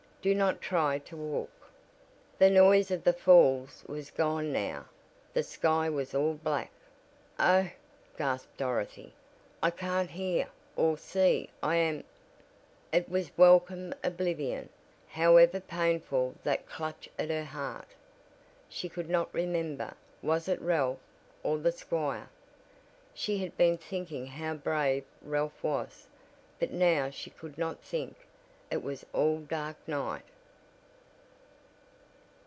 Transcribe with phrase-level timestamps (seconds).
[0.23, 1.71] Do not try to walk."
[2.37, 4.85] The noise of the falls was gone now
[5.33, 6.69] the sky was all black.
[7.39, 7.71] "Oh,"
[8.19, 9.15] gasped Dorothy,
[9.63, 12.03] "I can't hear, or see, I am"
[12.93, 14.69] It was welcome oblivion,
[15.07, 17.87] however painful that clutch at her heart.
[18.69, 20.99] She could not remember was it Ralph,
[21.41, 22.29] or the squire?
[23.15, 26.05] She had been thinking how brave Ralph was
[26.59, 28.15] But now she could not think,
[28.73, 30.21] it was all dark night!